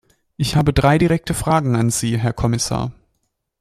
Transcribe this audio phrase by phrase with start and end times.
[0.35, 2.91] Ich habe drei direkte Fragen an Sie, Herr Kommissar.